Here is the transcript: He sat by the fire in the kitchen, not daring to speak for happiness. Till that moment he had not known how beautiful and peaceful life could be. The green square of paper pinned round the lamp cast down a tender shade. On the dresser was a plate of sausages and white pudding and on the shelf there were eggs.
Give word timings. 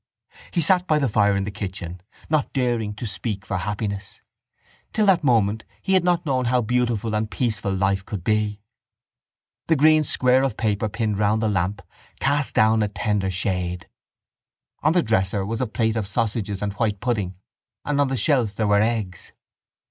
He 0.49 0.61
sat 0.61 0.87
by 0.87 0.97
the 0.97 1.07
fire 1.07 1.35
in 1.35 1.43
the 1.43 1.51
kitchen, 1.51 2.01
not 2.27 2.51
daring 2.53 2.95
to 2.95 3.05
speak 3.05 3.45
for 3.45 3.57
happiness. 3.59 4.19
Till 4.93 5.05
that 5.05 5.23
moment 5.23 5.63
he 5.79 5.93
had 5.93 6.03
not 6.03 6.25
known 6.25 6.45
how 6.45 6.61
beautiful 6.63 7.13
and 7.13 7.29
peaceful 7.29 7.71
life 7.71 8.03
could 8.03 8.23
be. 8.23 8.63
The 9.67 9.75
green 9.75 10.03
square 10.03 10.41
of 10.41 10.57
paper 10.57 10.89
pinned 10.89 11.19
round 11.19 11.39
the 11.43 11.49
lamp 11.49 11.83
cast 12.19 12.55
down 12.55 12.81
a 12.81 12.87
tender 12.87 13.29
shade. 13.29 13.87
On 14.81 14.93
the 14.93 15.03
dresser 15.03 15.45
was 15.45 15.61
a 15.61 15.67
plate 15.67 15.95
of 15.95 16.07
sausages 16.07 16.63
and 16.63 16.73
white 16.73 16.99
pudding 16.99 17.35
and 17.85 18.01
on 18.01 18.07
the 18.07 18.17
shelf 18.17 18.55
there 18.55 18.65
were 18.65 18.81
eggs. 18.81 19.33